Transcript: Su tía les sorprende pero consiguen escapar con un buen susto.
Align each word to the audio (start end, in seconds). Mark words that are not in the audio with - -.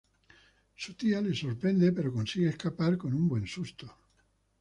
Su 0.73 0.95
tía 0.95 1.21
les 1.21 1.37
sorprende 1.37 1.91
pero 1.91 2.11
consiguen 2.11 2.49
escapar 2.49 2.97
con 2.97 3.13
un 3.13 3.27
buen 3.27 3.45
susto. 3.45 3.85